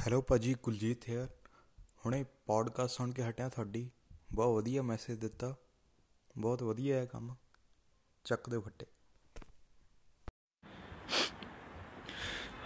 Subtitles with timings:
[0.00, 1.26] Hello ਭਾਜੀ Kuljit hair
[2.04, 3.90] ਹੁਣੇ podcast ਸੁਣ ਕੇ ਹਟਿਆ ਤੁਹਾਡੀ
[4.34, 5.54] ਬਹੁਤ ਵਧੀਆ ਮੈਸੇਜ ਦਿੱਤਾ
[6.38, 7.34] ਬਹੁਤ ਵਧੀਆ ਹੈ ਕੰਮ
[8.24, 8.86] ਚੱਕ ਦਿਓ ਫੱਟੇ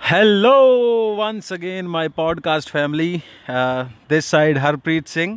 [0.00, 0.54] Hello,
[1.18, 3.10] once again, my podcast family.
[3.48, 5.36] Uh, this side, Harpreet Singh.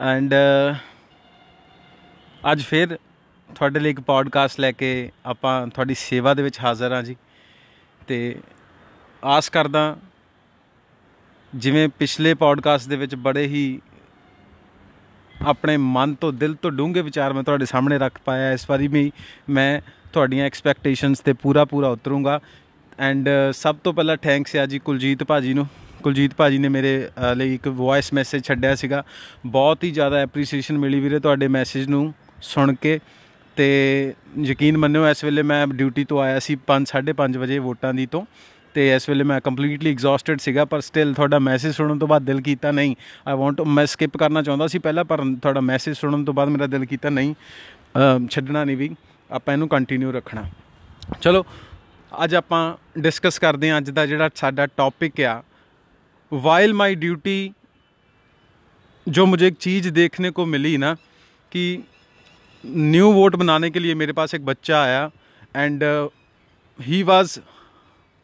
[0.00, 0.74] And uh,
[2.52, 2.96] ਅੱਜ ਫਿਰ
[3.48, 4.90] ਤੁਹਾਡੇ ਲਈ ਇੱਕ ਪੋਡਕਾਸਟ ਲੈ ਕੇ
[5.26, 7.16] ਆਪਾਂ ਤੁਹਾਡੀ ਸੇਵਾ ਦੇ ਵਿੱਚ ਹਾਜ਼ਰ ਹਾਂ ਜੀ
[8.08, 8.18] ਤੇ
[9.22, 9.96] ਆਸ ਕਰਦਾ
[11.54, 13.80] ਜਿਵੇਂ ਪਿਛਲੇ ਪੋਡਕਾਸਟ ਦੇ ਵਿੱਚ ਬੜੇ ਹੀ
[15.42, 19.12] ਆਪਣੇ ਮਨ ਤੋਂ ਦਿਲ ਤੋਂ ਡੂੰਘੇ ਵਿਚਾਰ ਮੈਂ ਤੁਹਾਡੇ ਸਾਹਮਣੇ ਰੱਖ ਪਾਇਆ। ਇਸ ਵਾਰੀ ਵੀ
[19.50, 19.80] ਮੈਂ
[20.12, 22.40] ਤੁਹਾਡੀਆਂ ਐਕਸਪੈਕਟੇਸ਼ਨਸ ਤੇ ਪੂਰਾ ਪੂਰਾ ਉਤਰੂੰਗਾ
[22.98, 25.66] ਐਂਡ ਸਭ ਤੋਂ ਪਹਿਲਾਂ ਥੈਂਕਸ ਆ ਜੀ ਕੁਲਜੀਤ ਭਾਜੀ ਨੂੰ।
[26.02, 29.04] ਕੁਲਜੀਤ ਭਾਜੀ ਨੇ ਮੇਰੇ ਅ, ਲਈ ਇੱਕ ਵੌਇਸ ਮੈਸੇਜ ਛੱਡਿਆ ਸੀਗਾ।
[29.46, 33.00] ਬਹੁਤ ਹੀ ਜ਼ਿਆਦਾ ਐਪਰੀਸੀਏਸ਼ਨ ਮਿਲੀ ਵੀਰੇ ਤੁਹਾਡੇ ਮੈਸੇਜ ਨੂੰ ਸੁਣ ਕੇ।
[33.56, 38.06] ਤੇ ਯਕੀਨ ਮੰਨਿਓ ਇਸ ਵੇਲੇ ਮੈਂ ਡਿਊਟੀ ਤੋਂ ਆਇਆ ਸੀ 5 5:30 ਵਜੇ ਵੋਟਾਂ ਦੀ
[38.06, 38.26] ਤੋਂ।
[38.75, 42.41] ਤੇ ਇਸ ਵੇਲੇ ਮੈਂ ਕੰਪਲੀਟਲੀ ਐਗਜ਼ੌਸਟਡ ਸੀਗਾ ਪਰ ਸਟਿਲ ਤੁਹਾਡਾ ਮੈਸੇਜ ਸੁਣਨ ਤੋਂ ਬਾਅਦ ਦਿਲ
[42.41, 42.95] ਕੀਤਾ ਨਹੀਂ
[43.27, 46.67] ਆਈ ਵਾਂਟ ਮੈਂ ਸਕਿਪ ਕਰਨਾ ਚਾਹੁੰਦਾ ਸੀ ਪਹਿਲਾਂ ਪਰ ਤੁਹਾਡਾ ਮੈਸੇਜ ਸੁਣਨ ਤੋਂ ਬਾਅਦ ਮੇਰਾ
[46.67, 48.89] ਦਿਲ ਕੀਤਾ ਨਹੀਂ ਅ, ਛੱਡਣਾ ਨਹੀਂ ਵੀ
[49.29, 50.43] ਆਪਾਂ ਇਹਨੂੰ ਕੰਟੀਨਿਊ ਰੱਖਣਾ
[51.21, 51.43] ਚਲੋ
[52.11, 52.61] ਅੱਜ ਆਪਾਂ
[52.99, 55.41] ਡਿਸਕਸ ਕਰਦੇ ਹਾਂ ਅੱਜ ਦਾ ਜਿਹੜਾ ਸਾਡਾ ਟੌਪਿਕ ਆ
[56.31, 57.33] वाइल माई ड्यूटी
[59.07, 60.87] जो मुझे एक चीज़ देखने को मिली ना
[61.51, 61.63] कि
[62.85, 65.03] न्यू वोट बनाने के लिए मेरे पास एक बच्चा आया
[65.57, 65.83] and
[66.79, 67.35] he was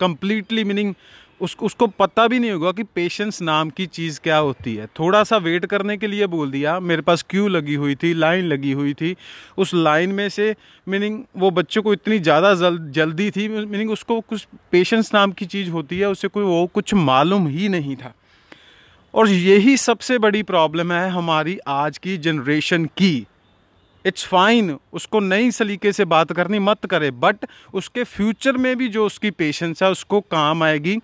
[0.00, 0.94] completely meaning
[1.40, 5.22] उस उसको पता भी नहीं होगा कि पेशेंस नाम की चीज़ क्या होती है। थोड़ा
[5.24, 8.72] सा वेट करने के लिए बोल दिया मेरे पास क्यू लगी हुई थी लाइन लगी
[8.72, 9.14] हुई थी
[9.58, 10.54] उस लाइन में से
[10.86, 15.46] मीनिंग वो बच्चों को इतनी ज़्यादा जल, जल्दी थी मीनिंग उसको कुछ पेशेंस नाम की
[15.46, 18.14] चीज़ होती है उसे कोई वो कुछ मालूम ही नहीं था।
[19.14, 23.26] और यही सबसे बड़ी प्रॉब्लम है हमारी आज की जनरेशन की।
[24.04, 28.88] इट्स फाइन उसको नई सलीके से बात करनी मत करे बट उसके फ्यूचर में भी
[28.88, 30.98] जो उसकी पेशेंस है उसको काम आएगी।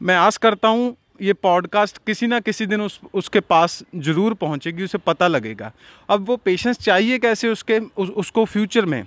[0.00, 4.84] मैं आस करता हूँ ये पॉडकास्ट किसी ना किसी दिन उस उसके पास ज़रूर पहुँचेगी
[4.84, 5.72] उसे पता लगेगा।
[6.08, 9.06] अब वो पेशेंस चाहिए कैसे उसके उस, उसको फ्यूचर में?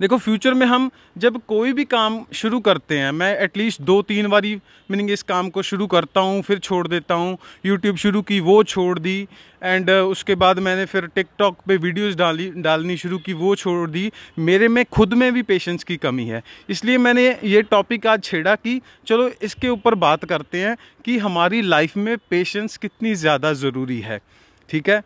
[0.00, 4.28] देखो फ्यूचर में हम जब कोई भी काम शुरू करते हैं, मैं एटलीस्ट दो तीन
[4.28, 4.54] बारी
[4.90, 7.36] मीनिंग इस काम को शुरू करता हूँ, फिर छोड़ देता हूँ
[7.66, 9.26] यूट्यूब शुरू की, वो छोड़ दी
[9.62, 14.10] एंड उसके बाद मैंने फिर टिकटॉक पे वीडियोस डाली, डालनी शुरू की, वो छोड़ दी,
[14.38, 18.54] मेरे में, खुद में भी पेशेंस की कमी है। इसलिए मैंने ये टॉपिक आज छेड़ा
[18.54, 24.00] कि, चलो, इसके ऊपर बात करते हैं कि हमारी लाइफ में पेशेंस कितनी ज़्यादा ज़रूरी
[24.00, 24.20] है,
[24.68, 25.02] ठीक है?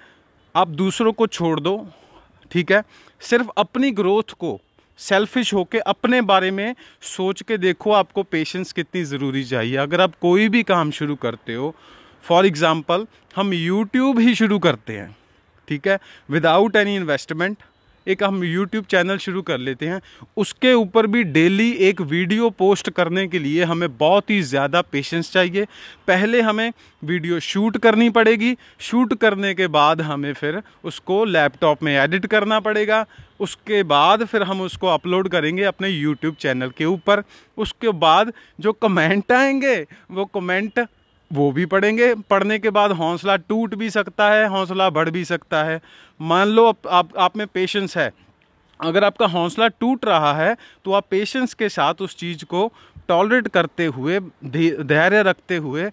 [0.55, 1.77] आप दूसरों को छोड़ दो
[2.51, 2.83] ठीक है?
[3.21, 4.59] सिर्फ़ अपनी ग्रोथ को
[4.99, 6.75] सेल्फिश होके अपने बारे में
[7.07, 11.55] सोच के देखो आपको पेशेंस कितनी ज़रूरी चाहिए। अगर आप कोई भी काम शुरू करते
[11.55, 11.75] हो
[12.25, 15.17] फॉर एग्ज़ाम्पल हम यूट्यूब ही शुरू करते हैं,
[15.69, 15.99] ठीक है?
[16.31, 17.57] विदाउट एनी इन्वेस्टमेंट
[18.09, 20.01] एक हम यूट्यूब चैनल शुरू कर लेते हैं।
[20.37, 25.33] उसके ऊपर भी डेली एक वीडियो पोस्ट करने के लिए हमें बहुत ही ज़्यादा पेशेंस
[25.33, 25.65] चाहिए।
[26.07, 31.95] पहले हमें वीडियो शूट करनी पड़ेगी। शूट करने के बाद हमें फिर उसको लैपटॉप में
[31.97, 33.05] एडिट करना पड़ेगा।
[33.41, 37.23] उसके बाद फिर हम उसको अपलोड करेंगे अपने यूट्यूब चैनल के ऊपर।
[37.59, 39.77] उसके बाद जो कमेंट आएँगे,
[40.11, 40.87] वो कमेंट
[41.31, 45.63] वो भी पढ़ेंगे। पढ़ने के बाद हौसला टूट भी सकता है हौसला बढ़ भी सकता
[45.65, 45.81] है।
[46.21, 48.11] मान लो आप आप, आप में पेशेंस है।
[48.81, 52.71] अगर आपका हौसला टूट रहा है तो आप पेशेंस के साथ उस चीज़ को
[53.09, 55.91] टॉलरेट करते हुए धैर्य रखते हुए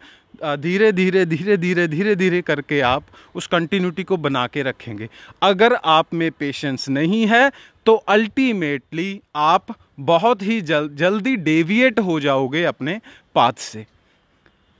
[0.57, 3.03] धीरे धीरे धीरे धीरे धीरे धीरे करके आप
[3.35, 5.09] उस कंटिन्यूटी को बना के रखेंगे।
[5.41, 7.51] अगर आप में पेशेंस नहीं है
[7.85, 12.99] तो अल्टीमेटली आप बहुत ही जल, जल्दी डेविएट हो जाओगे अपने
[13.35, 13.85] पाथ से।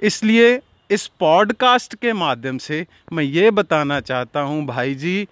[0.06, 0.62] इसलिए
[0.92, 5.28] इस पॉडकास्ट के माध्यम से मैं ये बताना चाहता हूँ भाई जी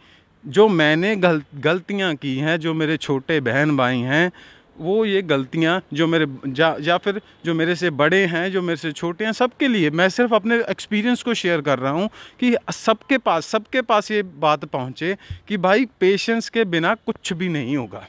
[0.46, 4.32] जो मैंने गल, गलतियाँ की हैं, जो मेरे छोटे बहन भाई हैं,
[4.80, 8.78] वो ये गलतियाँ जो मेरे जा, या फिर जो मेरे से बड़े हैं, जो मेरे
[8.78, 12.10] से छोटे हैं, सबके लिए मैं सिर्फ़ अपने एक्सपीरियंस को शेयर कर रहा हूँ
[12.40, 15.18] कि सबके पास सबके पास ये बात पहुँचे
[15.48, 18.08] कि भाई पेशेंस के बिना कुछ भी नहीं होगा।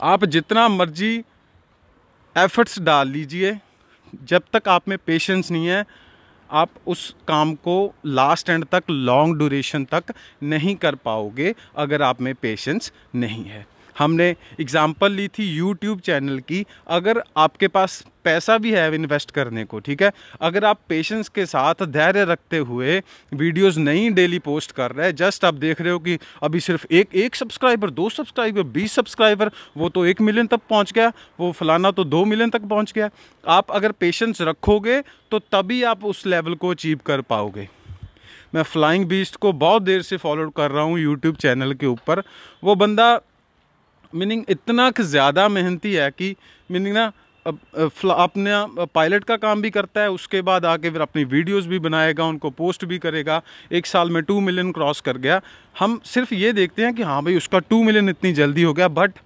[0.00, 1.14] आप जितना मर्ज़ी
[2.36, 3.58] एफर्ट्स डाल लीजिए
[4.24, 5.84] जब तक आप में पेशेंस नहीं है,
[6.50, 10.04] आप उस काम को लास्ट एंड तक लॉन्ग ड्यूरेशन तक
[10.42, 14.28] नहीं कर पाओगे अगर आप में पेशेंस नहीं है। हमने
[14.60, 19.78] एग्ज़ाम्पल ली थी यूट्यूब चैनल की, अगर आपके पास पैसा भी है इन्वेस्ट करने को,
[19.80, 20.10] ठीक है?
[20.40, 23.02] अगर आप पेशेंस के साथ धैर्य रखते हुए
[23.32, 27.14] वीडियोस नहीं डेली पोस्ट कर रहे जस्ट आप देख रहे हो कि अभी सिर्फ़ एक
[27.16, 31.90] एक सब्सक्राइबर दो सब्सक्राइबर बीस सब्सक्राइबर वो तो एक मिलियन तक पहुँच गया, वो फलाना
[31.90, 33.10] तो दो मिलियन तक पहुँच गया।
[33.44, 35.00] आप अगर पेशेंस रखोगे
[35.30, 37.68] तो तभी आप उस लेवल को अचीव कर पाओगे।
[38.54, 42.22] मैं फ्लाइंग बीस्ट को बहुत देर से फॉलो कर रहा हूँ यूट्यूब चैनल के ऊपर।
[42.62, 43.14] वो बंदा
[44.14, 46.34] मीनिंग इतना ज़्यादा मेहनती है कि
[46.70, 47.12] मीनिंग ना
[47.46, 52.24] अपना पायलट का काम भी करता है, उसके बाद आके फिर अपनी वीडियोस भी बनाएगा,
[52.24, 53.40] उनको पोस्ट भी करेगा,
[53.72, 55.40] एक साल में टू मिलियन क्रॉस कर गया।
[55.78, 58.88] हम सिर्फ़ ये देखते हैं कि हाँ भाई, उसका टू मिलियन इतनी जल्दी हो गया
[58.90, 59.18] बट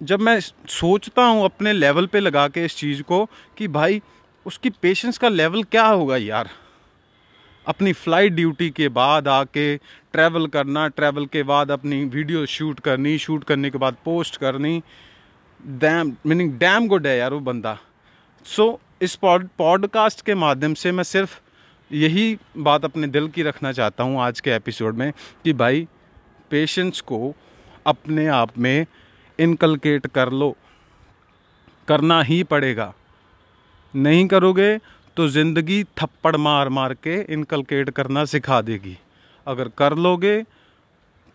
[0.00, 3.24] जब मैं सोचता हूँ अपने लेवल पे लगा के इस चीज़ को
[3.58, 4.00] कि भाई,
[4.46, 6.48] उसकी पेशेंस का लेवल क्या होगा यार?
[7.70, 9.76] अपनी फ़्लाइट ड्यूटी के बाद आके
[10.12, 14.82] ट्रैवल करना ट्रैवल के बाद अपनी वीडियो शूट करनी शूट करने के बाद पोस्ट करनी।
[15.66, 17.78] डैम मीनिंग डैम गुड है यार वो बंदा।
[18.44, 21.40] सो so, इस पॉड पॉडकास्ट के माध्यम से मैं सिर्फ़
[21.90, 25.12] यही बात अपने दिल की रखना चाहता हूँ आज के एपिसोड में
[25.44, 25.88] कि भाई
[26.50, 27.34] पेशेंस को
[27.86, 28.86] अपने आप में
[29.38, 30.56] इनकलकेट कर लो।
[31.88, 32.94] करना ही पड़ेगा।
[33.96, 34.78] नहीं करोगे
[35.17, 38.97] तो ज़िंदगी थप्पड़ मार मार के इनकलकेट करना सिखा देगी
[39.47, 40.41] अगर कर लोगे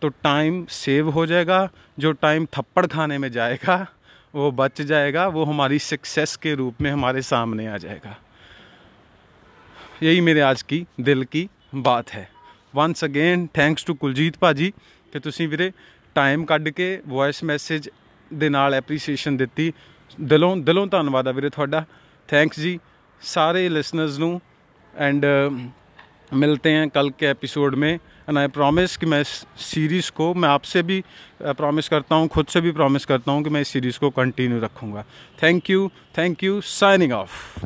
[0.01, 1.67] तो टाइम सेव हो जाएगा
[1.99, 3.85] जो टाइम थप्पड़ खाने में जाएगा
[4.33, 8.17] वो बच जाएगा वो हमारी सक्सेस के रूप में हमारे सामने आ जाएगा
[10.03, 12.27] यही मेरे आज की दिल की बात है
[12.75, 14.71] once again thanks to Kuljeet ਭਾਜੀ
[15.13, 15.71] ਕਿ ਤੁਸੀਂ ਵੀਰੇ
[16.15, 17.89] ਟਾਈਮ ਕੱਢ ਕੇ ਵੌਇਸ ਮੈਸੇਜ
[18.31, 19.71] ਦੇ ਨਾਲ ਐਪਰੀਸੀਏਸ਼ਨ ਦਿੱਤੀ
[20.23, 21.85] ਦਿਲੋਂ ਦਿਲੋਂ ਧੰਨਵਾਦ ਆ ਵੀਰੇ ਤੁਹਾਡਾ
[22.29, 22.69] थैंक्स जी
[23.22, 24.40] सारे लिसनर्स ਨੂੰ
[24.94, 25.24] एंड
[26.34, 29.28] मिलते हैं कल के एपिसोड में। एंड आई प्रॉमिस कि मैं इस
[29.60, 31.02] सीरीज़ को, मैं आपसे भी
[31.42, 34.60] प्रॉमिस करता हूँ, खुद से भी प्रॉमिस करता हूँ कि मैं इस सीरीज़ को कंटिन्यू
[34.60, 35.04] रखूँगा।
[35.42, 37.64] Thank you thank you signing off